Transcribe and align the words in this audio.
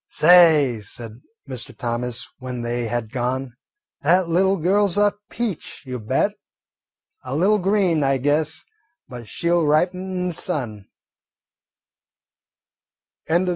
"Say," 0.09 0.79
said 0.81 1.21
Mr. 1.47 1.77
Thomas 1.77 2.27
when 2.39 2.63
they 2.63 2.87
had 2.87 3.11
gone, 3.11 3.55
"that 4.01 4.27
little 4.27 4.57
girl 4.57 4.87
's 4.89 4.97
a 4.97 5.13
peach, 5.29 5.83
you 5.85 5.99
bet; 5.99 6.31
a 7.23 7.35
little 7.35 7.59
green, 7.59 8.03
I 8.03 8.17
guess, 8.17 8.65
but 9.07 9.27
she 9.27 9.51
'll 9.51 9.63
ripen 9.67 9.99
in 10.01 10.27
the 10.29 10.33
sun." 10.33 10.89